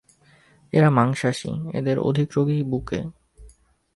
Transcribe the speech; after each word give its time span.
এরা 0.73 0.89
মাংসাশী, 0.89 1.51
এদের 1.73 1.97
অধিক 1.99 2.29
রোগই 2.35 2.61
বুকে। 2.63 2.99